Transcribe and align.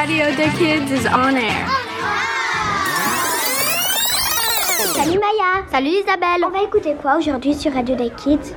Radio 0.00 0.34
Day 0.34 0.48
Kids 0.56 0.90
is 0.90 1.06
on 1.08 1.36
air. 1.36 1.68
Salut 4.94 5.20
Maya 5.20 5.66
Salut 5.70 5.90
Isabelle 5.90 6.42
On 6.42 6.48
va 6.48 6.62
écouter 6.62 6.94
quoi 7.02 7.18
aujourd'hui 7.18 7.52
sur 7.52 7.74
Radio 7.74 7.94
Day 7.96 8.10
Kids? 8.16 8.54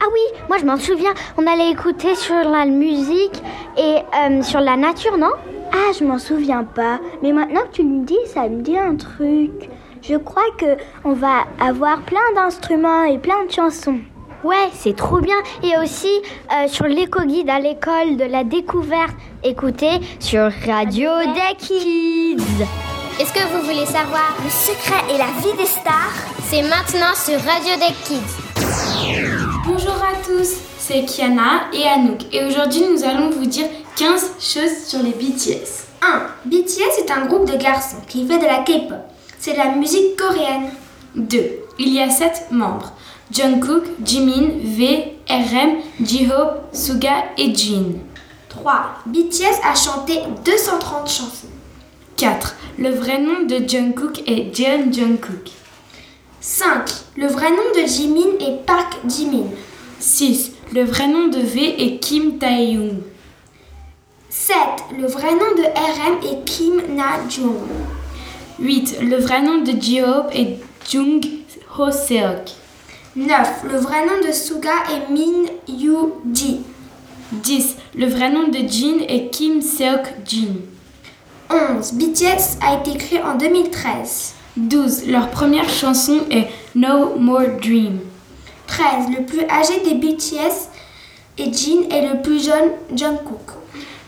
Ah 0.00 0.06
oui, 0.12 0.38
moi 0.48 0.58
je 0.58 0.64
m'en 0.64 0.76
souviens, 0.76 1.12
on 1.36 1.48
allait 1.48 1.72
écouter 1.72 2.14
sur 2.14 2.36
la 2.36 2.64
musique 2.66 3.42
et 3.76 3.96
euh, 4.16 4.40
sur 4.42 4.60
la 4.60 4.76
nature, 4.76 5.18
non? 5.18 5.32
Ah, 5.72 5.90
je 5.98 6.04
m'en 6.04 6.18
souviens 6.18 6.62
pas. 6.62 7.00
Mais 7.24 7.32
maintenant 7.32 7.62
que 7.62 7.72
tu 7.72 7.82
me 7.82 8.04
dis, 8.06 8.24
ça 8.32 8.48
me 8.48 8.62
dit 8.62 8.78
un 8.78 8.94
truc. 8.94 9.68
Je 10.00 10.14
crois 10.14 10.48
que 10.56 10.76
on 11.02 11.14
va 11.14 11.42
avoir 11.58 12.02
plein 12.02 12.32
d'instruments 12.36 13.02
et 13.02 13.18
plein 13.18 13.44
de 13.46 13.50
chansons. 13.50 13.98
Ouais, 14.44 14.68
c'est 14.74 14.94
trop 14.94 15.20
bien. 15.20 15.36
Et 15.62 15.78
aussi 15.82 16.20
euh, 16.52 16.68
sur 16.68 16.84
l'éco-guide 16.84 17.48
à 17.48 17.58
l'école 17.58 18.18
de 18.18 18.24
la 18.24 18.44
découverte, 18.44 19.14
écoutez 19.42 20.00
sur 20.20 20.50
Radio 20.66 21.08
Day 21.34 21.56
Kids. 21.56 22.66
Est-ce 23.18 23.32
que 23.32 23.40
vous 23.54 23.64
voulez 23.64 23.86
savoir 23.86 24.36
Le 24.44 24.50
secret 24.50 25.14
et 25.14 25.16
la 25.16 25.28
vie 25.40 25.56
des 25.56 25.64
stars? 25.64 26.12
C'est 26.44 26.60
maintenant 26.60 27.14
sur 27.14 27.40
Radio 27.40 27.74
Deck 27.76 27.94
Kids. 28.04 28.44
Bonjour 29.66 29.94
à 29.94 30.14
tous, 30.22 30.58
c'est 30.76 31.06
Kiana 31.06 31.70
et 31.72 31.86
Anouk 31.88 32.26
et 32.30 32.44
aujourd'hui 32.44 32.82
nous 32.92 33.02
allons 33.02 33.30
vous 33.30 33.46
dire 33.46 33.66
15 33.96 34.32
choses 34.40 34.84
sur 34.86 35.02
les 35.02 35.12
BTS. 35.12 35.86
1. 36.02 36.20
BTS 36.44 36.98
est 36.98 37.10
un 37.10 37.24
groupe 37.24 37.50
de 37.50 37.56
garçons 37.56 38.02
qui 38.06 38.26
fait 38.26 38.38
de 38.38 38.44
la 38.44 38.58
K-pop. 38.58 38.98
C'est 39.38 39.52
de 39.52 39.58
la 39.58 39.74
musique 39.74 40.16
coréenne. 40.18 40.68
2. 41.14 41.38
Il 41.78 41.94
y 41.94 42.02
a 42.02 42.10
7 42.10 42.48
membres. 42.50 42.93
Jungkook, 43.30 43.84
Jimin, 44.04 44.60
V, 44.62 45.14
RM, 45.28 45.78
J-Hope, 46.00 46.68
Suga 46.72 47.24
et 47.38 47.54
Jin. 47.54 47.94
3. 48.50 48.98
BTS 49.06 49.60
a 49.64 49.74
chanté 49.74 50.20
230 50.44 51.08
chansons. 51.08 51.48
4. 52.16 52.54
Le 52.78 52.90
vrai 52.90 53.18
nom 53.18 53.46
de 53.46 53.66
Jungkook 53.66 54.22
est 54.28 54.54
Jeon 54.54 54.92
Jungkook. 54.92 55.50
5. 56.40 56.90
Le 57.16 57.26
vrai 57.26 57.50
nom 57.50 57.56
de 57.74 57.86
Jimin 57.88 58.38
est 58.40 58.64
Park 58.66 58.98
Jimin. 59.08 59.46
6. 59.98 60.52
Le 60.72 60.84
vrai 60.84 61.08
nom 61.08 61.28
de 61.28 61.38
V 61.38 61.82
est 61.82 61.98
Kim 61.98 62.38
Tae-young. 62.38 62.98
7. 64.28 64.54
Le 64.98 65.06
vrai 65.06 65.32
nom 65.32 65.54
de 65.56 65.62
RM 65.62 66.18
est 66.30 66.44
Kim 66.44 66.94
Na-jung. 66.94 67.56
8. 68.58 68.98
Le 69.00 69.16
vrai 69.16 69.40
nom 69.40 69.62
de 69.62 69.72
J-Hope 69.80 70.30
est 70.34 70.58
Jung 70.88 71.24
Ho-seok. 71.78 72.63
9. 73.16 73.64
Le 73.70 73.78
vrai 73.78 74.04
nom 74.06 74.26
de 74.26 74.32
Suga 74.32 74.72
est 74.90 75.08
Min 75.12 75.46
Yu-ji. 75.68 76.62
10. 77.30 77.76
Le 77.94 78.06
vrai 78.06 78.28
nom 78.30 78.48
de 78.48 78.58
Jin 78.68 79.04
est 79.08 79.30
Kim 79.30 79.60
Seok-jin. 79.60 80.56
11. 81.48 81.92
BTS 81.92 82.58
a 82.60 82.80
été 82.80 82.98
créé 82.98 83.22
en 83.22 83.36
2013. 83.36 84.34
12. 84.56 85.06
Leur 85.06 85.30
première 85.30 85.68
chanson 85.68 86.22
est 86.28 86.48
No 86.74 87.14
More 87.16 87.60
Dream. 87.62 88.00
13. 88.66 89.16
Le 89.16 89.24
plus 89.24 89.42
âgé 89.48 89.80
des 89.84 89.94
BTS 89.94 90.70
est 91.38 91.52
Jin 91.56 91.88
et 91.90 92.08
le 92.08 92.20
plus 92.20 92.44
jeune 92.44 92.72
Jungkook. 92.96 93.52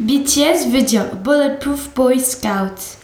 BTS 0.00 0.68
veut 0.72 0.82
dire 0.82 1.14
Bulletproof 1.14 1.90
Boy 1.94 2.18
Scout. 2.18 2.95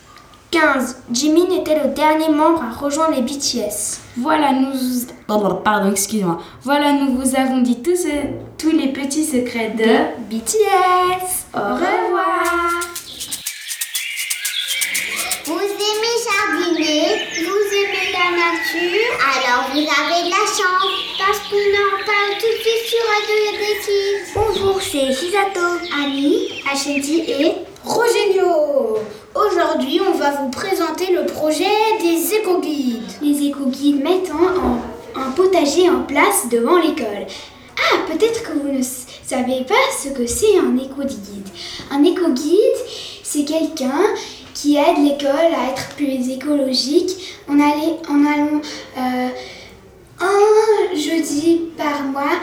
15. 0.53 0.97
Jimin 1.12 1.50
était 1.61 1.78
le 1.83 1.89
dernier 1.95 2.28
membre 2.28 2.62
à 2.62 2.70
rejoindre 2.78 3.14
les 3.17 3.22
BTS. 3.22 4.00
Voilà, 4.19 4.53
nous. 4.53 4.72
Pardon, 5.64 5.91
excuse-moi. 5.91 6.39
Voilà, 6.62 6.92
nous 6.92 7.17
vous 7.19 7.34
avons 7.34 7.58
dit 7.62 7.83
tous, 7.83 7.97
ce- 7.97 8.28
tous 8.58 8.70
les 8.70 8.89
petits 8.92 9.25
secrets 9.25 9.70
de. 9.70 10.12
BTS. 10.30 11.47
Au 11.55 11.75
revoir. 11.75 12.45
Vous 15.46 15.58
aimez 15.58 16.17
jardiner, 16.29 17.07
vous 17.45 17.67
aimez 17.80 18.12
la 18.12 18.29
nature, 18.36 19.11
alors 19.35 19.70
vous 19.73 19.80
avez 19.80 20.24
de 20.27 20.30
la 20.30 20.46
chance 20.46 20.92
parce 21.18 21.39
qu'on 21.48 21.57
en 21.57 22.05
parle 22.07 22.39
tout 22.39 22.46
de 22.46 22.61
suite 22.62 22.85
sur 22.86 23.02
Radio 23.11 23.58
Kids. 23.58 24.33
Bonjour, 24.35 24.80
c'est 24.80 25.12
Shizato. 25.12 25.67
Annie, 26.01 26.62
Ashanti 26.70 27.24
et 27.27 27.55
Rogelio. 27.85 28.98
Aujourd'hui, 29.35 30.01
on 30.09 30.17
va 30.17 30.31
vous 30.31 30.51
présenter 30.51 31.13
le 31.13 31.27
projet 31.27 31.65
des 32.01 32.35
éco-guides. 32.35 33.03
Les 33.20 33.48
éco-guides 33.48 34.03
mettent 34.03 34.31
un, 35.15 35.31
potager 35.33 35.91
en 35.91 36.03
place 36.03 36.48
devant 36.48 36.79
l'école. 36.79 37.27
Ah, 37.77 37.97
peut-être 38.07 38.45
que 38.45 38.53
vous 38.53 38.73
ne 38.73 38.83
savez 38.83 39.65
pas 39.65 39.75
ce 40.01 40.11
que 40.11 40.27
c'est 40.27 40.59
un 40.59 40.77
éco-guide. 40.77 41.48
Un 41.91 42.05
éco-guide, 42.05 42.59
c'est 43.25 43.45
quelqu'un 43.45 44.05
qui 44.55 44.77
aide 44.77 44.98
l'école 45.03 45.31
à 45.31 45.71
être 45.73 45.89
plus 45.97 46.31
écologique 46.31 47.37
en, 47.48 47.55
en 47.55 48.27
allant 48.27 48.61
un 50.21 50.95
jeudi 50.95 51.63
par 51.77 52.03
mois 52.05 52.39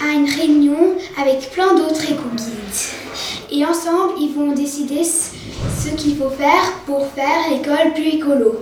à 0.00 0.12
une 0.12 0.30
réunion 0.30 0.94
avec 1.18 1.50
plein 1.50 1.74
d'autres 1.74 2.04
éco-guides. 2.04 3.05
Et 3.50 3.64
ensemble, 3.64 4.14
ils 4.20 4.34
vont 4.34 4.52
décider 4.52 5.02
ce 5.04 5.88
qu'il 5.96 6.16
faut 6.16 6.30
faire 6.30 6.72
pour 6.84 7.06
faire 7.12 7.50
l'école 7.50 7.92
plus 7.94 8.16
écolo. 8.16 8.60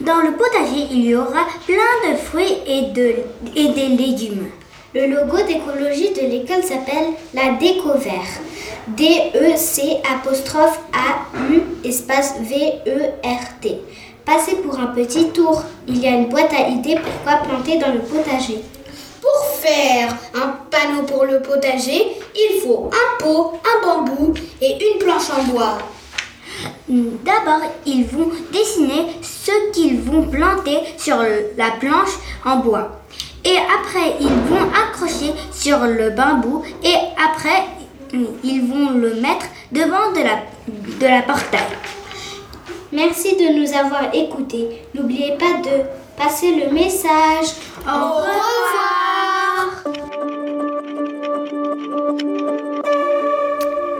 Dans 0.00 0.20
le 0.20 0.32
potager, 0.32 0.86
il 0.90 1.06
y 1.06 1.16
aura 1.16 1.46
plein 1.66 2.10
de 2.12 2.16
fruits 2.16 2.58
et, 2.66 2.92
de, 2.92 3.14
et 3.56 3.68
des 3.68 3.88
légumes. 3.88 4.48
Le 4.94 5.06
logo 5.06 5.38
d'écologie 5.46 6.12
de 6.12 6.20
l'école 6.28 6.62
s'appelle 6.62 7.14
la 7.32 7.52
Découvert. 7.58 8.28
D-E-C 8.88 9.96
apostrophe 10.12 10.78
A-U 10.92 11.62
espace 11.82 12.34
V-E-R-T. 12.40 13.78
Passez 14.24 14.56
pour 14.56 14.78
un 14.78 14.86
petit 14.88 15.30
tour. 15.30 15.64
Il 15.88 15.98
y 15.98 16.06
a 16.06 16.10
une 16.10 16.28
boîte 16.28 16.52
à 16.52 16.68
idées 16.68 16.96
pourquoi 17.02 17.42
planter 17.42 17.78
dans 17.78 17.92
le 17.92 18.00
potager. 18.00 18.58
Pour 19.32 19.46
faire 19.46 20.14
un 20.34 20.48
panneau 20.70 21.04
pour 21.04 21.24
le 21.24 21.40
potager, 21.40 22.16
il 22.34 22.60
faut 22.60 22.90
un 22.92 23.22
pot, 23.22 23.52
un 23.64 23.86
bambou 23.86 24.34
et 24.60 24.72
une 24.72 24.98
planche 24.98 25.30
en 25.30 25.42
bois. 25.44 25.78
D'abord, 26.88 27.62
ils 27.86 28.04
vont 28.04 28.30
dessiner 28.52 29.06
ce 29.22 29.72
qu'ils 29.72 30.00
vont 30.00 30.24
planter 30.24 30.80
sur 30.98 31.16
la 31.56 31.70
planche 31.80 32.10
en 32.44 32.56
bois. 32.56 33.00
Et 33.44 33.56
après, 33.56 34.16
ils 34.20 34.26
vont 34.28 34.68
accrocher 34.70 35.32
sur 35.52 35.78
le 35.78 36.10
bambou 36.10 36.62
et 36.84 36.94
après, 37.16 37.64
ils 38.44 38.66
vont 38.66 38.90
le 38.90 39.14
mettre 39.14 39.46
devant 39.70 40.12
de 40.12 40.22
la, 40.22 40.42
de 40.68 41.06
la. 41.06 41.22
Merci 42.92 43.36
de 43.36 43.58
nous 43.58 43.72
avoir 43.72 44.14
écoutés. 44.14 44.82
N'oubliez 44.94 45.38
pas 45.38 45.62
de 45.64 45.84
passer 46.22 46.54
le 46.54 46.70
message. 46.70 47.56
Au 47.86 48.16
revoir 48.16 49.21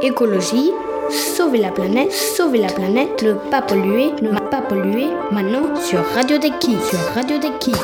Écologie, 0.02 0.72
sauver 1.10 1.58
la 1.58 1.70
planète, 1.70 2.12
sauver 2.12 2.58
la 2.58 2.68
planète, 2.68 3.22
ne 3.22 3.34
pas 3.34 3.62
polluer, 3.62 4.10
ne 4.20 4.30
pas 4.50 4.60
polluer, 4.62 5.06
maintenant 5.30 5.76
sur 5.76 6.04
Radio 6.14 6.38
des 6.38 6.50
Kids, 6.60 6.82
sur 6.90 6.98
Radio 7.14 7.38
des 7.38 7.52
Kids. 7.60 7.76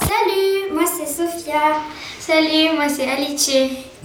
Salut, 0.00 0.72
moi 0.72 0.84
c'est 0.86 1.06
Sophia. 1.06 1.76
Salut, 2.18 2.74
moi 2.74 2.88
c'est 2.88 3.08
Alice. 3.08 3.48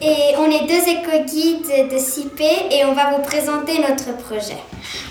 Et 0.01 0.35
on 0.37 0.45
est 0.51 0.67
deux 0.67 0.87
éco-guides 0.89 1.91
de 1.91 1.97
CIP 1.97 2.41
et 2.41 2.85
on 2.85 2.93
va 2.93 3.11
vous 3.11 3.21
présenter 3.23 3.79
notre 3.79 4.15
projet. 4.17 4.57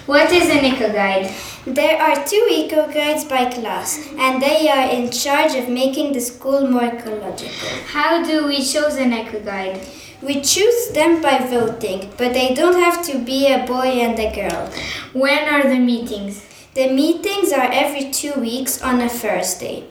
What 0.07 0.33
is 0.33 0.51
an 0.51 0.65
eco-guide? 0.65 1.31
There 1.65 1.97
are 2.03 2.25
two 2.27 2.49
eco-guides 2.51 3.25
by 3.27 3.45
class 3.45 4.09
and 4.19 4.43
they 4.43 4.69
are 4.69 4.91
in 4.91 5.13
charge 5.13 5.55
of 5.55 5.69
making 5.69 6.13
the 6.13 6.21
school 6.21 6.69
more 6.69 6.83
ecological. 6.83 7.69
How 7.87 8.25
do 8.25 8.49
we 8.49 8.57
choose 8.57 8.97
an 8.97 9.13
eco-guide? 9.13 9.81
We 10.21 10.41
choose 10.41 10.89
them 10.89 11.23
by 11.23 11.39
voting, 11.39 12.11
but 12.19 12.33
they 12.33 12.53
don't 12.53 12.81
have 12.81 13.07
to 13.07 13.19
be 13.19 13.47
a 13.47 13.65
boy 13.65 13.87
and 14.03 14.19
a 14.19 14.35
girl. 14.35 14.73
When 15.13 15.49
are 15.55 15.63
the 15.63 15.79
meetings? 15.79 16.45
The 16.75 16.93
meetings 16.93 17.53
are 17.53 17.71
every 17.71 18.11
two 18.11 18.41
weeks 18.41 18.83
on 18.83 19.01
a 19.01 19.09
Thursday. 19.09 19.85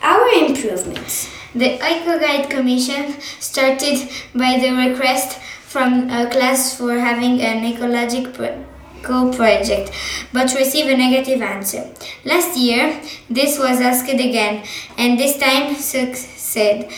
Our 0.00 0.28
improvements. 0.46 1.28
The 1.54 1.74
Eco 1.74 2.18
Guide 2.20 2.48
Commission 2.48 3.20
started 3.38 4.08
by 4.34 4.58
the 4.58 4.72
request 4.72 5.38
from 5.68 6.08
a 6.08 6.30
class 6.30 6.74
for 6.74 6.98
having 6.98 7.42
an 7.42 7.64
ecological 7.64 8.64
project, 9.02 9.90
but 10.32 10.54
received 10.54 10.88
a 10.88 10.96
negative 10.96 11.42
answer. 11.42 11.90
Last 12.24 12.56
year, 12.56 13.00
this 13.28 13.58
was 13.58 13.80
asked 13.80 14.08
again, 14.08 14.64
and 14.96 15.18
this 15.18 15.38
time 15.38 15.74
succeeded. 15.74 16.90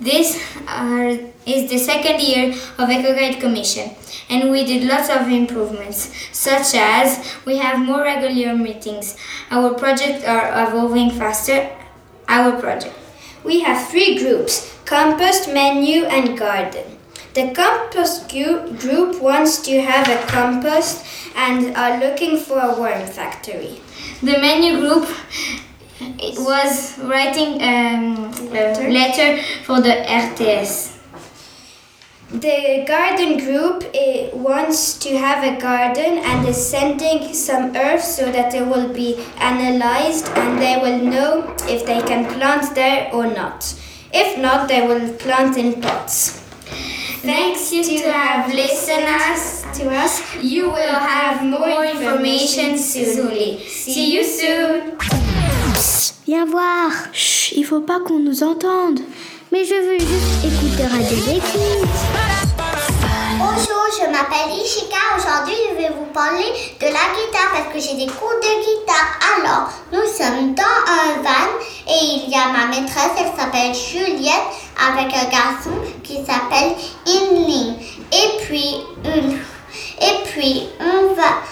This 0.00 0.42
are, 0.66 1.10
is 1.46 1.70
the 1.70 1.78
second 1.78 2.20
year 2.20 2.52
of 2.78 2.90
Eco 2.90 3.14
Guide 3.14 3.40
Commission, 3.40 3.90
and 4.28 4.50
we 4.50 4.64
did 4.64 4.84
lots 4.88 5.08
of 5.08 5.28
improvements, 5.28 6.12
such 6.32 6.74
as 6.74 7.36
we 7.46 7.58
have 7.58 7.78
more 7.78 8.02
regular 8.02 8.56
meetings. 8.56 9.16
Our 9.50 9.74
projects 9.74 10.24
are 10.24 10.66
evolving 10.66 11.10
faster. 11.10 11.70
Our 12.26 12.60
project. 12.60 12.94
We 13.42 13.60
have 13.60 13.88
three 13.88 14.18
groups 14.18 14.74
compost, 14.84 15.48
menu, 15.48 16.04
and 16.04 16.36
garden. 16.36 16.97
The 17.38 17.54
compost 17.54 18.28
group 18.28 19.22
wants 19.22 19.58
to 19.62 19.80
have 19.80 20.08
a 20.08 20.26
compost 20.26 21.06
and 21.36 21.76
are 21.76 22.00
looking 22.00 22.36
for 22.36 22.58
a 22.58 22.72
worm 22.80 23.06
factory. 23.06 23.80
The 24.20 24.40
menu 24.40 24.80
group 24.80 25.06
was 26.40 26.98
writing 26.98 27.62
um, 27.62 28.34
a 28.50 28.90
letter 28.90 29.40
for 29.62 29.80
the 29.80 30.02
RTS. 30.24 30.98
The 32.32 32.84
garden 32.88 33.38
group 33.38 33.84
wants 34.34 34.98
to 34.98 35.16
have 35.16 35.44
a 35.44 35.60
garden 35.60 36.18
and 36.18 36.48
is 36.48 36.56
sending 36.56 37.32
some 37.32 37.76
earth 37.76 38.02
so 38.02 38.32
that 38.32 38.52
it 38.52 38.66
will 38.66 38.92
be 38.92 39.24
analyzed 39.38 40.26
and 40.30 40.58
they 40.58 40.76
will 40.82 40.98
know 40.98 41.54
if 41.68 41.86
they 41.86 42.02
can 42.02 42.26
plant 42.34 42.74
there 42.74 43.14
or 43.14 43.28
not. 43.32 43.80
If 44.12 44.36
not, 44.38 44.66
they 44.66 44.84
will 44.84 45.14
plant 45.18 45.56
in 45.56 45.80
pots. 45.80 46.48
Thanks 47.22 47.72
you 47.72 47.82
to 47.82 48.12
have 48.12 48.54
listened 48.54 49.04
us 49.04 49.62
to 49.78 49.90
us. 49.90 50.22
You 50.40 50.70
will 50.70 50.94
have 50.94 51.44
more 51.44 51.84
information 51.84 52.78
soon. 52.78 53.58
See 53.58 54.14
you 54.14 54.22
soon. 54.22 54.96
viens 56.26 56.46
voir. 56.46 56.92
Chut, 57.12 57.56
il 57.56 57.64
faut 57.64 57.80
pas 57.80 57.98
qu'on 57.98 58.20
nous 58.20 58.44
entende. 58.44 59.00
Mais 59.50 59.64
je 59.64 59.74
veux 59.74 59.98
juste 59.98 60.44
écouter 60.44 60.86
Radio 60.86 61.16
Déclic. 61.26 61.88
Bonjour, 63.38 63.84
je 63.98 64.06
m'appelle 64.12 64.54
Ishika. 64.54 64.98
Aujourd'hui, 65.16 65.56
je 65.70 65.82
vais 65.82 65.88
vous 65.88 66.12
parler 66.12 66.52
de 66.78 66.86
la 66.86 67.06
guitare 67.16 67.50
parce 67.52 67.72
que 67.72 67.80
j'ai 67.80 67.96
des 67.96 68.12
cours 68.12 68.38
de 68.42 68.52
guitare. 68.62 69.18
Alors, 69.38 69.70
nous 69.92 70.06
sommes 70.06 70.54
dans 70.54 70.62
un 70.62 71.22
van 71.22 71.48
et 71.88 72.26
il 72.26 72.30
y 72.30 72.34
a 72.34 72.52
ma 72.52 72.66
maîtresse, 72.66 73.12
elle 73.18 73.32
s'appelle 73.38 73.74
Juliette, 73.74 74.52
avec 74.78 75.14
un 75.14 75.24
garçon 75.24 75.70
qui 76.02 76.24
s'appelle 76.24 76.74
Inling. 77.06 77.74
Et 78.12 78.44
puis, 78.44 78.76
et 80.00 80.24
puis, 80.24 80.68
on 80.80 81.14
va 81.14 81.42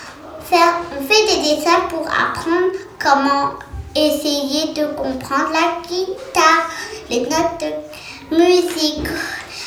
faire, 0.45 0.81
on 0.97 1.03
fait 1.03 1.27
des 1.27 1.57
dessins 1.57 1.81
pour 1.89 2.07
apprendre 2.07 2.73
comment 3.03 3.55
essayer 3.95 4.73
de 4.75 4.87
comprendre 4.95 5.51
la 5.53 5.83
guitare, 5.89 6.71
les 7.11 7.21
notes 7.21 7.61
de 8.31 8.37
musique. 8.37 9.09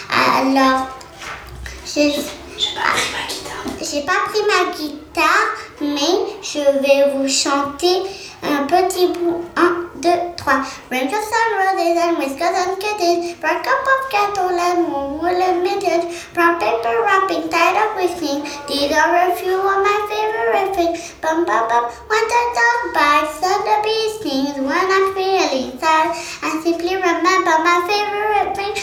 Alors, 0.09 0.87
je 1.95 3.48
j'ai 3.81 4.01
pas 4.01 4.21
pris 4.27 4.41
ma 4.47 4.71
guitare, 4.75 5.49
mais 5.81 6.37
je 6.41 6.59
vais 6.59 7.11
vous 7.13 7.27
chanter 7.27 8.03
un 8.43 8.65
petit 8.65 9.07
bout. 9.07 9.43
Un, 9.55 9.89
deux, 10.01 10.19
trois. 10.37 10.61
Rain 10.91 11.07
for 11.09 11.19
sun, 11.19 11.47
roses 11.59 11.97
and 11.97 12.17
whiskers 12.17 12.55
and 12.55 12.79
kittens. 12.79 13.35
Brown 13.41 13.61
cup 13.63 13.87
of 13.93 14.09
cattle 14.11 14.57
and 14.57 14.87
wool 14.87 15.25
and 15.27 15.61
mittens. 15.63 16.05
Brown 16.33 16.59
paper 16.59 16.95
wrapping 17.03 17.49
tied 17.49 17.75
up 17.75 17.95
with 17.97 18.21
me. 18.21 18.43
These 18.67 18.91
are 18.91 19.29
a 19.29 19.35
few 19.35 19.57
of 19.59 19.79
my 19.83 19.97
favorite 20.09 20.75
things. 20.75 21.13
Bum 21.21 21.45
bum 21.45 21.67
bum. 21.67 21.83
When 22.07 22.25
the 22.31 22.41
dog 22.57 22.81
bites 22.93 23.43
and 23.43 23.63
the 23.67 23.77
bee 23.83 24.09
stings. 24.19 24.55
When 24.57 24.87
I'm 24.95 25.13
feeling 25.13 25.77
sad, 25.79 26.15
I 26.43 26.61
simply 26.63 26.95
remember 26.95 27.55
my 27.59 27.83
favorite 27.89 28.55
thing. 28.55 28.73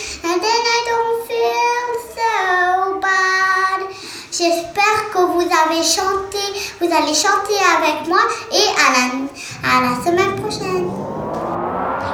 Avez 5.67 5.83
chanté, 5.83 6.39
vous 6.81 6.87
allez 6.87 7.15
chanter 7.15 7.59
avec 7.77 8.07
moi 8.09 8.21
et 8.53 8.69
à 8.79 8.87
la, 8.95 9.05
à 9.69 9.81
la 9.81 10.05
semaine 10.05 10.37
prochaine. 10.41 10.89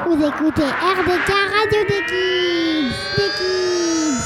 Vous 0.06 0.14
écoutez 0.14 0.62
RDK 0.62 1.28
Radio 1.28 1.80
des 1.88 2.02
Kids. 2.06 2.92
Des 3.16 3.30
Kids. 3.38 4.20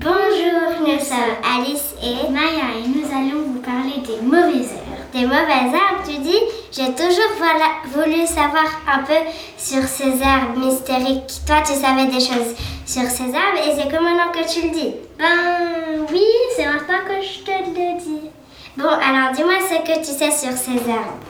Bonjour, 0.00 0.80
nous 0.80 0.98
sommes 0.98 1.36
Alice 1.56 1.94
et 2.02 2.30
Maya 2.30 2.76
et 2.78 2.88
nous 2.88 3.06
allons 3.10 3.42
vous 3.46 3.60
parler 3.60 4.02
des 4.06 4.20
mauvaises 4.22 4.72
herbes. 4.72 5.12
Des 5.12 5.26
mauvaises 5.26 5.72
herbes, 5.72 6.04
tu 6.06 6.18
dis? 6.18 6.42
J'ai 6.76 6.92
toujours 6.92 7.30
voilà, 7.38 7.82
voulu 7.86 8.26
savoir 8.26 8.64
un 8.92 9.04
peu 9.04 9.14
sur 9.56 9.84
ces 9.84 10.20
herbes 10.20 10.56
mystériques. 10.56 11.44
Toi, 11.46 11.58
tu 11.64 11.72
savais 11.72 12.06
des 12.06 12.18
choses 12.18 12.56
sur 12.84 13.04
ces 13.04 13.28
herbes 13.28 13.60
et 13.64 13.76
c'est 13.76 13.88
comme 13.94 14.02
maintenant 14.02 14.32
que 14.32 14.44
tu 14.52 14.62
le 14.66 14.70
dis? 14.70 14.94
Ben 15.16 16.04
oui, 16.10 16.24
c'est 16.56 16.66
maintenant 16.66 16.98
que 17.06 17.22
je 17.22 17.44
te 17.44 17.50
le 17.52 18.00
dis. 18.00 18.28
Bon, 18.76 18.88
alors 18.88 19.30
dis-moi 19.32 19.54
ce 19.60 19.86
que 19.86 19.98
tu 19.98 20.06
sais 20.06 20.32
sur 20.32 20.50
ces 20.58 20.90
herbes. 20.90 21.22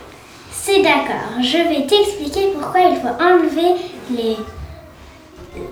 C'est 0.51 0.81
d'accord, 0.81 1.43
je 1.43 1.59
vais 1.59 1.87
t'expliquer 1.87 2.53
pourquoi 2.59 2.81
il 2.81 2.97
faut 2.97 3.23
enlever 3.23 3.75
les... 4.09 4.39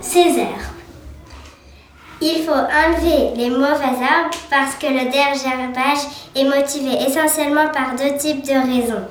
ces 0.01 0.37
herbes. 0.37 0.77
Il 2.21 2.43
faut 2.43 2.51
enlever 2.51 3.35
les 3.35 3.49
mauvaises 3.49 3.99
herbes 3.99 4.35
parce 4.51 4.75
que 4.75 4.85
le 4.85 5.09
désherbage 5.09 6.05
est 6.35 6.43
motivé 6.43 7.07
essentiellement 7.07 7.69
par 7.69 7.95
deux 7.95 8.15
types 8.19 8.45
de 8.45 8.51
raisons. 8.51 9.07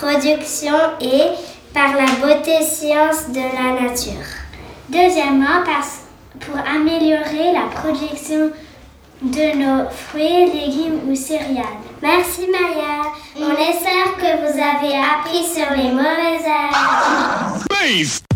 Production 0.00 0.78
et 1.02 1.28
par 1.74 1.92
la 1.94 2.06
beauté 2.26 2.62
science 2.62 3.28
de 3.28 3.40
la 3.40 3.82
nature. 3.82 4.24
Deuxièmement, 4.88 5.62
parce, 5.66 6.04
pour 6.40 6.56
améliorer 6.56 7.52
la 7.52 7.66
production 7.68 8.50
de 9.20 9.56
nos 9.58 9.90
fruits, 9.90 10.46
légumes 10.46 11.00
ou 11.06 11.14
céréales. 11.14 11.66
Merci 12.00 12.48
Maya. 12.50 13.12
On 13.36 13.52
espère 13.52 14.16
que 14.16 14.40
vous 14.40 14.58
avez 14.58 14.96
appris 14.96 15.44
sur 15.44 15.70
les 15.76 15.90
mauvaises 15.90 16.46
herbes. 16.46 18.29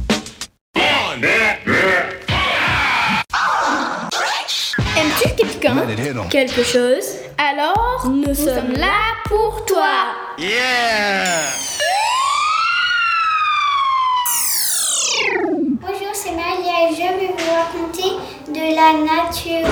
Quelque 6.31 6.63
chose. 6.63 7.05
Alors, 7.39 8.09
nous, 8.09 8.35
sommes 8.35 8.73
là 8.77 9.15
pour 9.27 9.65
toi. 9.65 10.15
Bonjour, 15.81 16.13
c'est 16.13 16.33
Maria. 16.33 16.91
Et 16.91 16.95
je 16.95 17.01
vais 17.01 17.35
vous 17.37 17.51
raconter 17.55 18.11
de 18.49 18.65
la 18.75 18.93
nature. 19.05 19.69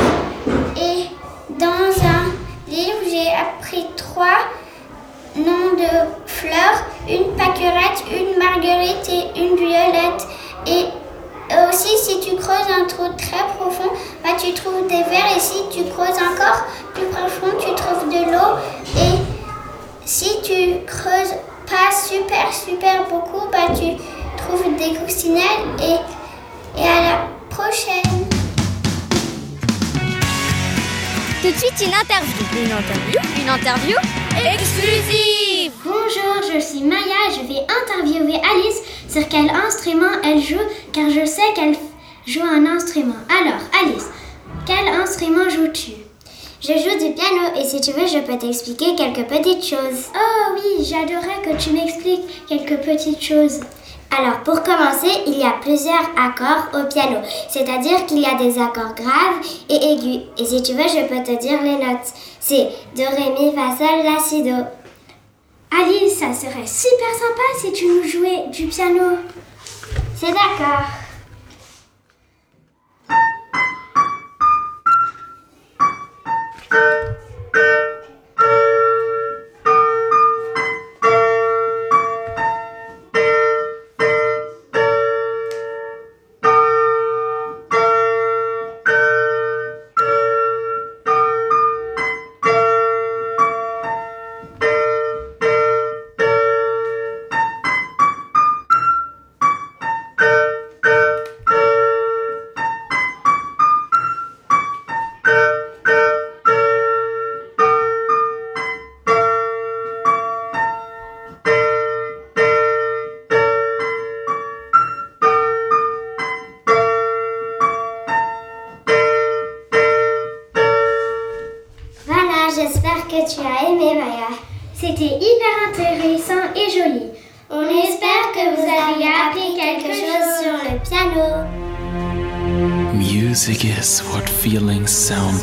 Et 0.76 1.06
dans 1.58 1.92
un 2.04 2.32
livre, 2.68 3.02
j'ai 3.08 3.30
appris 3.30 3.86
trois 3.96 4.40
noms 5.36 5.74
de 5.76 5.92
fleurs, 6.26 6.84
une 7.08 7.34
pâquerette, 7.36 8.04
une 8.10 8.38
marguerite 8.38 9.08
et 9.08 9.40
une 9.40 9.56
violette. 9.56 10.26
Et 10.66 10.86
aussi, 11.68 11.96
si 11.98 12.20
tu 12.20 12.36
creuses 12.36 12.70
un 12.70 12.86
trou 12.86 13.08
très 13.16 13.44
profond, 13.56 13.90
bah, 14.22 14.30
tu 14.38 14.52
trouves 14.54 14.86
des 14.88 15.02
vers. 15.04 15.36
Et 15.36 15.40
si 15.40 15.62
tu 15.70 15.84
creuses 15.90 16.16
encore 16.16 16.64
plus 16.94 17.06
profond, 17.06 17.56
tu 17.58 17.74
trouves 17.74 18.08
de 18.08 18.32
l'eau. 18.32 18.58
Et 18.96 19.18
si 20.04 20.40
tu 20.42 20.84
creuses 20.86 21.34
pas 21.66 21.90
super, 21.92 22.52
super 22.52 23.04
beaucoup, 23.08 23.46
bah, 23.50 23.74
tu 23.74 23.96
trouves 24.36 24.76
des 24.76 24.94
coccinelles. 24.98 25.42
Et, 25.80 26.80
et 26.80 26.88
à 26.88 27.00
la 27.02 27.26
prochaine. 27.50 28.26
Tout 31.42 31.50
de 31.50 31.56
suite, 31.56 31.86
une 31.86 31.94
interview. 31.94 32.44
Une 32.56 32.72
interview? 32.72 33.20
Une 33.42 33.48
interview? 33.48 34.21
Exclusive 34.40 35.72
Bonjour, 35.84 36.52
je 36.52 36.58
suis 36.58 36.82
Maya 36.82 37.02
et 37.28 37.34
je 37.34 37.46
vais 37.46 37.66
interviewer 37.68 38.40
Alice 38.50 38.80
sur 39.08 39.28
quel 39.28 39.50
instrument 39.50 40.20
elle 40.24 40.40
joue 40.40 40.56
car 40.92 41.10
je 41.10 41.26
sais 41.26 41.52
qu'elle 41.54 41.76
joue 42.26 42.42
un 42.42 42.64
instrument. 42.64 43.14
Alors, 43.28 43.60
Alice, 43.82 44.06
quel 44.66 44.88
instrument 44.88 45.50
joues-tu? 45.50 45.92
Je 46.60 46.72
joue 46.72 47.04
du 47.04 47.12
piano 47.12 47.54
et 47.60 47.64
si 47.64 47.80
tu 47.80 47.92
veux, 47.92 48.06
je 48.06 48.20
peux 48.20 48.38
t'expliquer 48.38 48.94
quelques 48.96 49.28
petites 49.28 49.64
choses. 49.64 50.06
Oh 50.14 50.54
oui, 50.54 50.84
j'adorerais 50.84 51.42
que 51.44 51.62
tu 51.62 51.70
m'expliques 51.70 52.46
quelques 52.48 52.80
petites 52.80 53.22
choses. 53.22 53.60
Alors, 54.16 54.40
pour 54.44 54.62
commencer, 54.62 55.08
il 55.26 55.38
y 55.38 55.42
a 55.42 55.54
plusieurs 55.62 56.10
accords 56.18 56.68
au 56.74 56.86
piano, 56.86 57.18
c'est-à-dire 57.48 58.04
qu'il 58.04 58.18
y 58.18 58.26
a 58.26 58.34
des 58.34 58.58
accords 58.60 58.94
graves 58.94 59.40
et 59.70 59.74
aigus. 59.74 60.22
Et 60.36 60.44
si 60.44 60.62
tu 60.62 60.74
veux, 60.74 60.82
je 60.82 61.06
peux 61.06 61.22
te 61.22 61.40
dire 61.40 61.62
les 61.62 61.76
notes. 61.76 62.12
C'est 62.44 62.68
de 62.96 63.02
Ré, 63.04 63.30
Mi, 63.38 63.54
Fa, 63.54 63.70
Alice, 65.70 66.18
ça 66.18 66.34
serait 66.34 66.66
super 66.66 67.14
sympa 67.14 67.42
si 67.60 67.72
tu 67.72 67.86
nous 67.86 68.02
jouais 68.02 68.48
du 68.50 68.66
piano. 68.66 69.16
C'est 70.16 70.32
d'accord. 70.32 70.82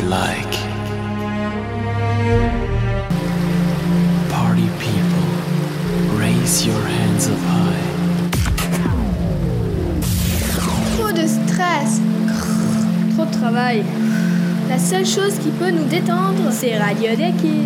Like. 0.04 0.56
Party 4.30 4.70
people, 4.80 5.28
raise 6.18 6.66
your 6.66 6.80
hands 6.82 7.28
up 7.28 7.38
high. 7.40 8.00
Trop 10.98 11.12
de 11.12 11.28
stress, 11.28 12.02
trop 13.16 13.26
de 13.26 13.32
travail. 13.32 13.84
La 14.70 14.78
seule 14.78 15.06
chose 15.06 15.38
qui 15.40 15.50
peut 15.50 15.72
nous 15.72 15.86
détendre, 15.86 16.52
c'est 16.52 16.78
Radio 16.78 17.10
Deki. 17.12 17.64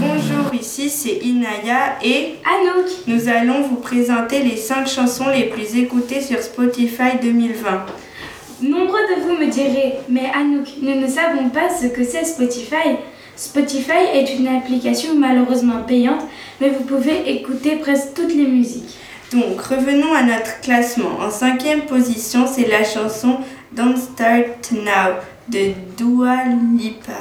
Bonjour, 0.00 0.54
ici 0.54 0.88
c'est 0.90 1.18
Inaya 1.24 1.98
et 2.02 2.36
Anouk. 2.44 2.88
Nous 3.06 3.28
allons 3.28 3.62
vous 3.62 3.76
présenter 3.76 4.42
les 4.42 4.56
5 4.56 4.88
chansons 4.88 5.28
les 5.28 5.44
plus 5.44 5.76
écoutées 5.76 6.20
sur 6.20 6.40
Spotify 6.40 7.18
2020. 7.20 7.86
Nombreux 8.60 8.98
de 9.14 9.22
vous 9.22 9.36
me 9.38 9.50
diraient, 9.50 10.00
mais 10.08 10.32
Anouk, 10.34 10.66
nous 10.82 11.00
ne 11.00 11.06
savons 11.06 11.48
pas 11.48 11.68
ce 11.70 11.86
que 11.86 12.02
c'est 12.02 12.24
Spotify. 12.24 12.96
Spotify 13.36 14.02
est 14.12 14.36
une 14.36 14.48
application 14.48 15.14
malheureusement 15.14 15.82
payante, 15.86 16.22
mais 16.60 16.70
vous 16.70 16.82
pouvez 16.82 17.30
écouter 17.30 17.76
presque 17.76 18.14
toutes 18.14 18.34
les 18.34 18.48
musiques. 18.48 18.96
Donc, 19.32 19.60
revenons 19.60 20.12
à 20.12 20.24
notre 20.24 20.60
classement. 20.60 21.20
En 21.20 21.30
cinquième 21.30 21.82
position, 21.82 22.46
c'est 22.48 22.66
la 22.66 22.82
chanson 22.82 23.36
Don't 23.70 23.96
Start 23.96 24.72
Now 24.72 25.20
de 25.48 25.72
Dua 25.96 26.38
Lipa. 26.76 27.12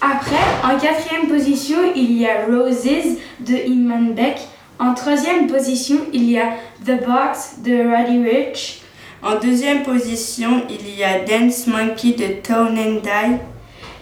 Après, 0.00 0.36
en 0.62 0.78
quatrième 0.78 1.26
position, 1.26 1.78
il 1.96 2.12
y 2.12 2.24
a 2.24 2.46
Roses 2.46 3.18
de 3.40 3.66
Iman 3.66 4.14
Beck. 4.14 4.36
En 4.78 4.94
troisième 4.94 5.48
position, 5.48 5.96
il 6.12 6.30
y 6.30 6.38
a 6.38 6.52
The 6.86 7.04
Box 7.04 7.56
de 7.64 7.72
Roddy 7.72 8.22
Rich. 8.22 8.77
En 9.20 9.34
deuxième 9.40 9.82
position, 9.82 10.62
il 10.70 10.96
y 10.96 11.02
a 11.02 11.18
Dance 11.18 11.66
Monkey 11.66 12.12
de 12.12 12.40
Tone 12.40 12.78
and 12.78 13.00
Die. 13.02 13.38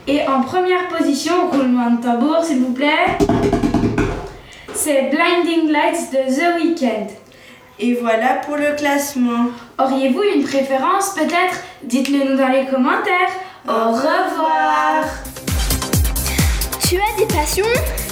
Et 0.07 0.29
en 0.29 0.43
première 0.43 0.89
position, 0.89 1.51
roulement 1.51 1.91
de 1.91 2.03
tambour 2.03 2.45
s'il 2.45 2.59
vous 2.59 2.75
plaît, 2.75 3.17
c'est 4.75 5.11
Blinding 5.11 5.73
Lights 5.73 6.13
de 6.13 6.35
The 6.35 6.63
Weeknd. 6.63 7.07
Et 7.79 7.95
voilà 7.95 8.35
pour 8.47 8.57
le 8.57 8.77
classement. 8.77 9.47
Auriez-vous 9.79 10.23
une 10.23 10.45
préférence 10.45 11.15
peut-être? 11.15 11.63
Dites-le 11.83 12.31
nous 12.31 12.37
dans 12.37 12.49
les 12.49 12.67
commentaires. 12.67 13.33
Au 13.67 13.93
revoir. 13.93 15.05
Tu 16.87 16.97
as 16.97 17.19
des 17.19 17.27
passions? 17.27 17.65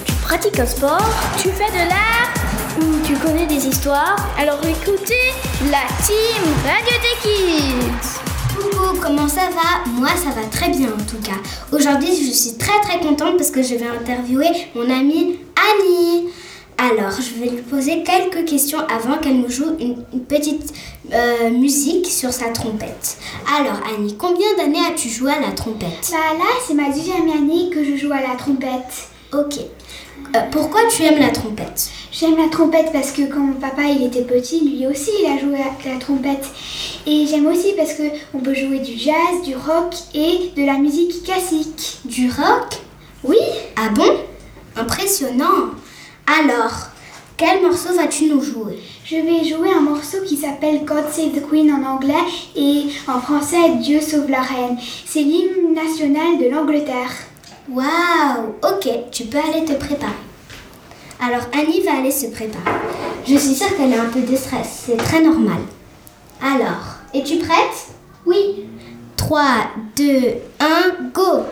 Tu 0.07 0.13
pratiques 0.23 0.59
un 0.59 0.67
sport? 0.67 1.11
Tu 1.37 1.51
fais 1.51 1.71
de 1.71 1.89
l'art? 1.89 2.44
Ou 2.77 3.07
tu 3.07 3.15
connais 3.15 3.47
des 3.47 3.69
histoires 3.69 4.17
Alors 4.37 4.59
écoutez 4.65 5.15
la 5.71 5.87
team 6.05 6.43
Radio 6.65 6.97
des 7.03 7.21
Kids 7.23 8.19
Coucou, 8.57 8.99
comment 9.01 9.29
ça 9.29 9.49
va? 9.51 9.89
Moi 9.93 10.09
ça 10.09 10.31
va 10.31 10.45
très 10.51 10.71
bien 10.71 10.89
en 10.89 11.05
tout 11.09 11.23
cas. 11.23 11.37
Aujourd'hui 11.71 12.09
je 12.09 12.33
suis 12.33 12.57
très 12.57 12.81
très 12.81 12.99
contente 12.99 13.37
parce 13.37 13.53
que 13.53 13.63
je 13.63 13.77
vais 13.77 13.87
interviewer 13.87 14.49
mon 14.75 14.91
amie 14.91 15.39
Annie. 15.55 16.31
Alors 16.77 17.13
je 17.13 17.41
vais 17.41 17.51
lui 17.51 17.63
poser 17.63 18.03
quelques 18.03 18.45
questions 18.45 18.81
avant 18.81 19.19
qu'elle 19.19 19.41
nous 19.41 19.51
joue 19.51 19.77
une, 19.79 20.03
petite 20.25 20.75
euh, 21.13 21.51
musique 21.51 22.07
sur 22.07 22.33
sa 22.33 22.47
trompette. 22.49 23.19
Alors 23.57 23.81
Annie, 23.95 24.17
combien 24.19 24.53
d'années 24.57 24.85
as-tu 24.91 25.09
joué 25.09 25.31
à 25.31 25.41
la 25.41 25.53
trompette? 25.53 26.11
Bah 26.11 26.37
là 26.37 26.51
c'est 26.67 26.75
ma 26.75 26.89
deuxième 26.89 27.29
année 27.31 27.71
que 27.71 27.85
je 27.85 27.95
joue 27.97 28.13
à 28.13 28.21
la 28.21 28.35
trompette. 28.37 29.11
Ok. 29.33 29.61
Euh, 30.35 30.41
pourquoi 30.51 30.81
tu 30.89 31.03
aimes 31.05 31.21
la 31.21 31.31
trompette? 31.31 31.91
J'aime 32.11 32.37
la 32.37 32.49
trompette 32.49 32.91
parce 32.93 33.13
que 33.13 33.23
quand 33.23 33.41
mon 33.41 33.55
papa 33.55 33.83
il 33.85 34.05
était 34.05 34.23
petit, 34.23 34.61
lui 34.61 34.87
aussi 34.87 35.11
il 35.23 35.27
a 35.27 35.39
joué 35.39 35.59
à 35.61 35.93
la 35.93 35.99
trompette. 36.01 36.47
Et 37.07 37.27
j'aime 37.27 37.47
aussi 37.47 37.73
parce 37.77 37.95
que 37.95 38.03
on 38.35 38.39
peut 38.39 38.55
jouer 38.55 38.81
du 38.81 38.99
jazz, 38.99 39.43
du 39.45 39.55
rock 39.55 39.95
et 40.13 40.51
de 40.57 40.65
la 40.65 40.79
musique 40.79 41.23
classique. 41.23 41.99
Du 42.05 42.29
rock? 42.29 42.81
Oui. 43.23 43.39
Ah 43.77 43.91
bon? 43.91 44.11
Impressionnant. 44.77 45.71
Alors, 46.27 46.89
quel 47.37 47.63
morceau 47.63 47.95
vas-tu 47.95 48.27
nous 48.27 48.43
jouer? 48.43 48.81
Je 49.05 49.17
vais 49.17 49.45
jouer 49.45 49.69
un 49.77 49.83
morceau 49.83 50.19
qui 50.27 50.37
s'appelle 50.37 50.85
God 50.85 51.05
Save 51.13 51.33
the 51.33 51.49
Queen 51.49 51.71
en 51.71 51.85
anglais 51.85 52.15
et 52.57 52.87
en 53.07 53.21
français 53.21 53.77
Dieu 53.81 54.01
sauve 54.01 54.31
la 54.31 54.41
reine. 54.41 54.79
C'est 55.07 55.23
l'hymne 55.23 55.75
national 55.75 56.39
de 56.41 56.49
l'Angleterre. 56.49 57.13
Waouh 57.69 58.57
Ok, 58.63 58.89
tu 59.11 59.25
peux 59.25 59.39
aller 59.39 59.65
te 59.65 59.73
préparer. 59.73 60.13
Alors 61.21 61.47
Annie 61.53 61.81
va 61.83 61.99
aller 61.99 62.11
se 62.11 62.27
préparer. 62.27 62.77
Je 63.27 63.37
suis 63.37 63.55
sûre 63.55 63.75
qu'elle 63.77 63.95
a 63.95 64.03
un 64.03 64.09
peu 64.09 64.21
de 64.21 64.37
stress, 64.37 64.85
c'est 64.87 64.97
très 64.97 65.23
normal. 65.23 65.63
Alors, 66.43 66.99
es-tu 67.15 67.39
prête? 67.39 67.89
Oui. 68.27 68.67
3, 69.17 69.43
2, 69.97 70.05
1, 70.61 70.67
go 71.15 71.45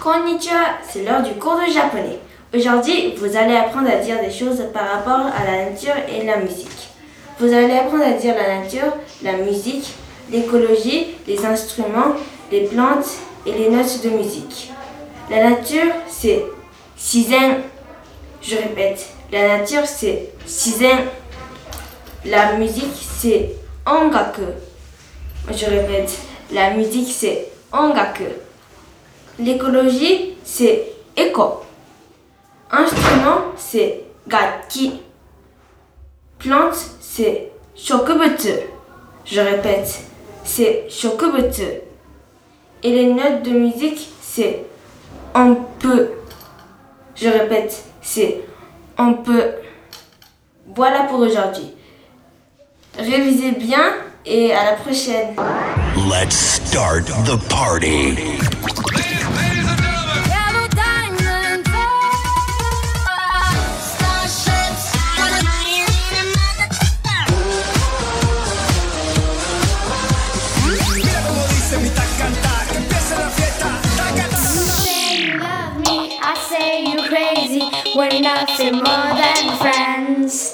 Konnichiwa, 0.00 0.54
c'est 0.86 1.02
l'heure 1.02 1.22
du 1.22 1.32
cours 1.34 1.56
de 1.56 1.72
japonais. 1.72 2.18
Aujourd'hui, 2.54 3.14
vous 3.16 3.36
allez 3.36 3.56
apprendre 3.56 3.88
à 3.90 3.96
dire 3.96 4.20
des 4.20 4.30
choses 4.30 4.62
par 4.72 4.88
rapport 4.88 5.26
à 5.26 5.44
la 5.44 5.70
nature 5.70 5.94
et 6.08 6.24
la 6.24 6.36
musique. 6.36 6.90
Vous 7.40 7.52
allez 7.52 7.74
apprendre 7.74 8.04
à 8.04 8.12
dire 8.12 8.34
la 8.36 8.60
nature, 8.60 8.92
la 9.22 9.32
musique, 9.32 9.94
l'écologie, 10.30 11.06
les 11.26 11.44
instruments, 11.44 12.14
les 12.52 12.66
plantes 12.66 13.06
et 13.46 13.52
les 13.52 13.70
notes 13.70 14.02
de 14.04 14.10
musique. 14.10 14.70
La 15.30 15.50
nature, 15.50 15.92
c'est 16.06 16.44
Shizen. 16.96 17.62
Je 18.42 18.56
répète, 18.56 19.06
la 19.32 19.58
nature, 19.58 19.86
c'est 19.86 20.30
Shizen. 20.46 20.98
La 22.26 22.52
musique, 22.52 22.94
c'est 23.18 23.50
Ongaku. 23.86 24.42
Je 25.50 25.66
répète, 25.66 26.18
la 26.52 26.70
musique, 26.70 27.12
c'est 27.12 27.48
Ongaku. 27.72 28.24
L'écologie, 29.38 30.36
c'est 30.42 30.92
Éco. 31.16 31.62
Instrument, 32.70 33.52
c'est 33.56 34.04
gaki. 34.26 35.00
Plante, 36.38 36.76
c'est 37.00 37.50
shokubutsu. 37.76 38.52
Je 39.24 39.40
répète, 39.40 40.00
c'est 40.44 40.86
shokubutsu. 40.88 41.62
Et 42.82 42.90
les 42.90 43.12
notes 43.12 43.42
de 43.42 43.50
musique, 43.50 44.08
c'est 44.20 44.64
on 45.34 45.56
peut. 45.78 46.10
Je 47.16 47.28
répète, 47.28 47.84
c'est 48.00 48.40
on 48.98 49.14
peut. 49.14 49.52
Voilà 50.74 51.04
pour 51.04 51.20
aujourd'hui. 51.20 51.73
Révisez 52.96 53.52
bien 53.52 53.94
et 54.24 54.52
à 54.52 54.64
la 54.64 54.72
prochaine. 54.72 55.34
Let's 56.08 56.36
start 56.36 57.06
the 57.26 57.36
party. 57.48 58.38
We're 77.96 78.20
nothing 78.20 78.72
more 78.72 78.82
than 78.82 79.56
friends. 79.58 80.53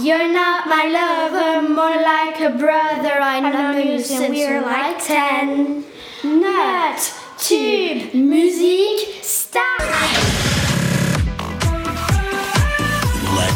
You're 0.00 0.32
not 0.32 0.68
my 0.68 0.84
lover, 0.86 1.68
more 1.68 1.90
like 1.90 2.40
a 2.40 2.50
brother. 2.56 3.20
I 3.20 3.40
know 3.40 3.76
you 3.76 3.98
since 3.98 4.28
we're 4.28 4.62
like 4.62 5.04
ten. 5.04 5.84
Nut, 6.22 7.14
tube, 7.36 8.14
musique, 8.14 9.24
start. 9.24 9.82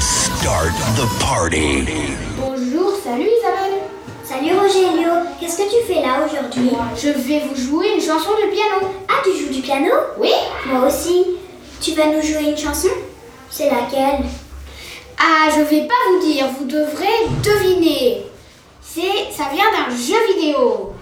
start 0.01 0.73
the 0.97 1.07
party. 1.21 1.87
Bonjour, 2.37 2.97
salut 3.05 3.29
Isabelle. 3.39 3.83
Salut 4.25 4.59
Rogelio, 4.59 5.13
qu'est-ce 5.39 5.59
que 5.59 5.71
tu 5.71 5.87
fais 5.87 6.03
là 6.03 6.27
aujourd'hui? 6.27 6.73
Je 6.97 7.11
vais 7.11 7.41
vous 7.47 7.55
jouer 7.55 7.95
une 7.95 8.01
chanson 8.01 8.31
de 8.31 8.51
piano. 8.51 8.93
Ah, 9.09 9.23
tu 9.23 9.31
joues 9.39 9.53
du 9.53 9.61
piano? 9.61 9.93
Oui. 10.19 10.33
Moi 10.67 10.89
aussi. 10.89 11.25
Tu 11.81 11.93
vas 11.93 12.07
nous 12.07 12.21
jouer 12.21 12.51
une 12.51 12.57
chanson? 12.57 12.89
C'est 13.49 13.71
laquelle? 13.71 14.25
Ah, 15.19 15.49
je 15.55 15.63
vais 15.63 15.87
pas 15.87 15.95
vous 16.11 16.27
dire, 16.27 16.47
vous 16.59 16.65
devrez 16.65 17.27
deviner. 17.43 18.23
C'est, 18.81 19.31
ça 19.31 19.45
vient 19.53 19.71
d'un 19.73 19.95
jeu 19.95 20.35
vidéo. 20.35 20.93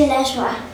De 0.00 0.06
la 0.06 0.24
joie. 0.24 0.69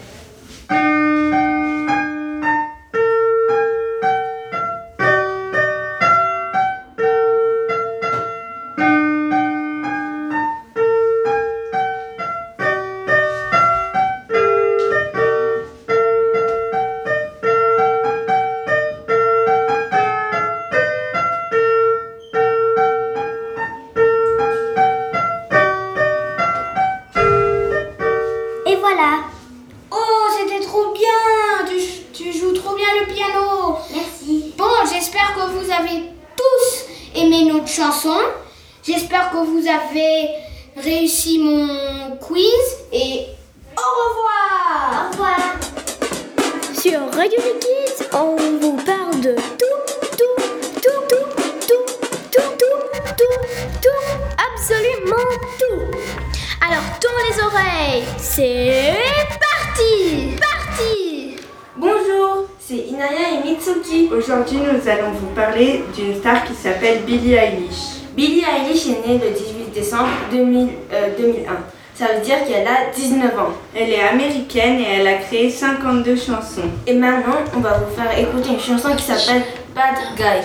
Oreilles, 57.56 58.04
c'est 58.18 58.94
parti, 59.40 60.36
parti. 60.40 61.36
Bonjour, 61.76 62.48
c'est 62.58 62.76
Inaya 62.76 63.32
et 63.34 63.48
Mitsuki. 63.48 64.10
Aujourd'hui, 64.12 64.58
nous 64.58 64.88
allons 64.88 65.12
vous 65.12 65.28
parler 65.28 65.84
d'une 65.94 66.16
star 66.16 66.44
qui 66.44 66.54
s'appelle 66.54 67.02
Billie 67.06 67.34
Eilish. 67.34 68.02
Billie 68.14 68.42
Eilish 68.44 68.86
est 68.86 69.06
née 69.06 69.18
le 69.18 69.30
18 69.30 69.72
décembre 69.74 70.08
2000, 70.30 70.68
euh, 70.92 71.08
2001. 71.18 71.52
Ça 71.94 72.06
veut 72.12 72.20
dire 72.22 72.44
qu'elle 72.46 72.66
a 72.66 72.90
19 72.94 73.38
ans. 73.38 73.52
Elle 73.74 73.90
est 73.90 74.02
américaine 74.02 74.78
et 74.80 75.00
elle 75.00 75.06
a 75.06 75.14
créé 75.14 75.48
52 75.48 76.16
chansons. 76.16 76.68
Et 76.86 76.92
maintenant, 76.92 77.36
on 77.56 77.60
va 77.60 77.78
vous 77.78 77.94
faire 77.94 78.18
écouter 78.18 78.50
une 78.50 78.60
chanson 78.60 78.94
qui 78.94 79.04
s'appelle 79.04 79.42
Bad 79.74 79.96
Guy. 80.16 80.42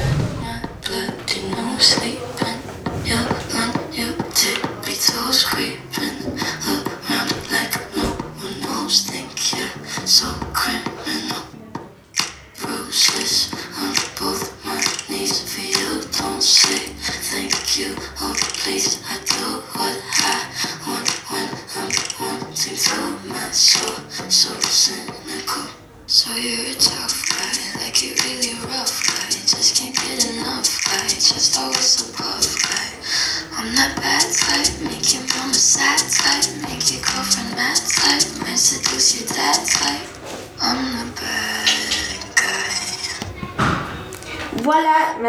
so 9.42 10.28
crazy. 10.54 10.81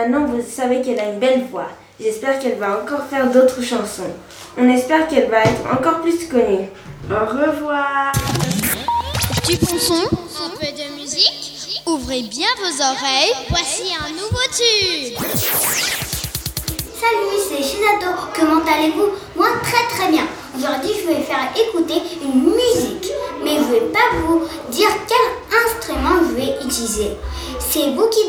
Maintenant 0.02 0.26
vous 0.26 0.42
savez 0.42 0.82
qu'elle 0.82 0.98
a 0.98 1.12
une 1.12 1.18
belle 1.18 1.44
voix. 1.50 1.68
J'espère 2.00 2.38
qu'elle 2.40 2.58
va 2.58 2.80
encore 2.80 3.04
faire 3.08 3.30
d'autres 3.30 3.62
chansons. 3.62 4.10
On 4.58 4.68
espère 4.68 5.06
qu'elle 5.06 5.30
va 5.30 5.42
être 5.42 5.62
encore 5.72 6.00
plus 6.00 6.26
connue. 6.26 6.68
Au 7.10 7.24
revoir 7.24 8.12
Du 9.48 9.56
bon 9.56 9.78
son, 9.78 9.94
un 9.94 10.50
peu 10.58 10.66
de 10.66 11.00
musique. 11.00 11.82
Ouvrez 11.86 12.22
bien 12.22 12.48
vos 12.58 12.82
oreilles. 12.82 13.32
Voici 13.48 13.92
un 13.94 14.10
nouveau 14.10 14.44
tube. 14.50 15.18
Salut, 17.00 17.38
c'est 17.48 17.62
Shizato. 17.62 18.12
Comment 18.34 18.62
allez-vous? 18.64 19.10
Moi, 19.36 19.48
très 19.62 19.96
très 19.96 20.10
bien. 20.10 20.26
Aujourd'hui, 20.56 20.90
je 21.00 21.08
vais 21.08 21.22
faire 21.22 21.48
écouter 21.56 22.02
une 22.22 22.42
musique, 22.44 23.12
mais 23.42 23.56
je 23.56 23.72
vais 23.72 23.92
pas 23.92 24.16
vous 24.24 24.42
dire 24.70 24.90
quel 25.08 25.58
instrument 25.64 26.20
je 26.28 26.34
vais 26.34 26.56
utiliser. 26.64 27.12
C'est 27.72 27.94
vous 27.94 28.06
qui 28.10 28.28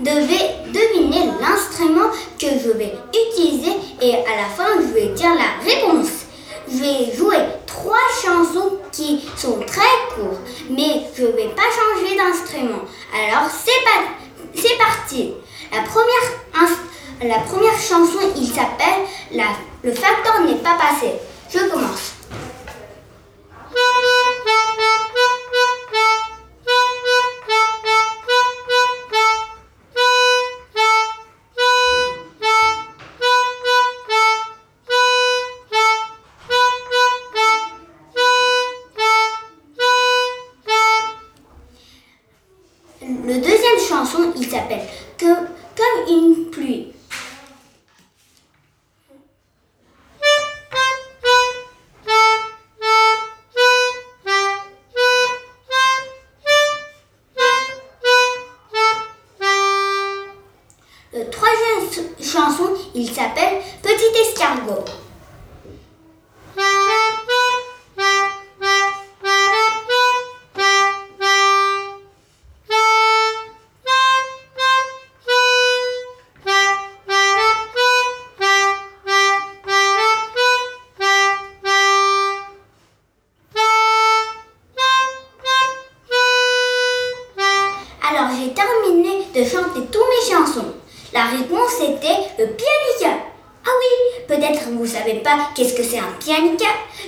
devez 0.00 0.70
deviner 0.70 1.32
l'instrument 1.40 2.10
que 2.38 2.46
je 2.62 2.72
vais 2.72 2.92
utiliser 3.08 3.72
et 4.02 4.16
à 4.16 4.36
la 4.36 4.48
fin, 4.54 4.82
je 4.82 4.92
vais 4.92 5.06
dire 5.14 5.30
la 5.34 5.64
réponse. 5.64 6.26
Je 6.70 6.76
vais 6.76 7.16
jouer 7.16 7.38
trois 7.66 7.96
chansons 8.22 8.76
qui 8.92 9.24
sont 9.34 9.60
très 9.60 9.80
courtes, 10.14 10.42
mais 10.68 11.04
je 11.16 11.24
vais 11.24 11.48
pas 11.56 11.62
changer 11.62 12.16
d'instrument. 12.18 12.82
Alors, 13.14 13.48
c'est 13.50 14.76
parti. 14.76 15.32
La 15.72 15.80
première 15.84 16.42
la 17.22 17.38
première 17.38 17.78
chanson, 17.78 18.18
il 18.36 18.46
s'appelle 18.46 19.06
Le 19.82 19.92
facteur 19.92 20.40
n'est 20.44 20.56
pas 20.56 20.76
passé. 20.76 21.12
Je 21.50 21.60
commence. 21.70 22.11
Le 61.14 61.28
troisième 61.28 61.90
ch- 61.90 62.32
chanson, 62.32 62.70
il 62.94 63.06
s'appelle 63.06 63.60
Petit 63.82 64.18
escargot. 64.30 64.84
Peut-être 94.32 94.70
vous 94.70 94.84
ne 94.84 94.88
savez 94.88 95.16
pas 95.16 95.50
qu'est-ce 95.54 95.74
que 95.74 95.82
c'est 95.82 95.98
un 95.98 96.14
pianica. 96.18 96.64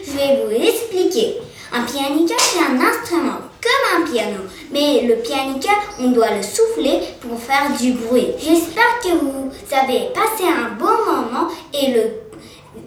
Je 0.06 0.12
vais 0.12 0.44
vous 0.44 0.52
expliquer. 0.62 1.37
Un 1.72 1.80
pianica, 1.84 2.34
c'est 2.38 2.58
un 2.58 2.78
instrument 2.78 3.40
comme 3.62 4.02
un 4.02 4.12
piano. 4.12 4.40
Mais 4.70 5.06
le 5.08 5.16
pianica, 5.22 5.70
on 5.98 6.10
doit 6.10 6.32
le 6.32 6.42
souffler 6.42 7.00
pour 7.22 7.40
faire 7.40 7.70
du 7.80 7.92
bruit. 7.92 8.26
J'espère 8.38 9.00
que 9.02 9.08
vous 9.24 9.50
avez 9.72 10.10
passé 10.12 10.44
un 10.44 10.74
bon 10.78 10.84
moment 10.84 11.48
et 11.72 11.94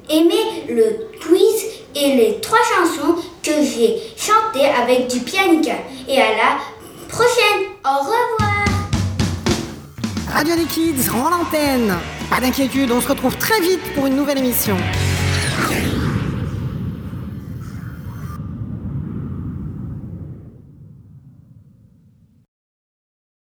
aimé 0.08 0.66
le 0.70 1.10
quiz 1.20 1.66
et 1.96 2.16
les 2.16 2.40
trois 2.40 2.60
chansons 2.60 3.16
que 3.42 3.54
j'ai 3.64 4.00
chantées 4.16 4.68
avec 4.68 5.08
du 5.08 5.20
pianica. 5.22 5.78
Et 6.08 6.22
à 6.22 6.36
la 6.36 6.58
prochaine. 7.10 7.72
Au 7.84 8.02
revoir. 8.02 8.66
Radio 10.32 10.56
des 10.56 10.66
Kids 10.66 11.10
rend 11.10 11.32
l'antenne. 11.32 11.98
Pas 12.30 12.42
d'inquiétude, 12.42 12.92
on 12.92 13.02
se 13.02 13.08
retrouve 13.08 13.38
très 13.38 13.60
vite 13.62 13.82
pour 13.96 14.06
une 14.08 14.16
nouvelle 14.16 14.38
émission. 14.38 14.78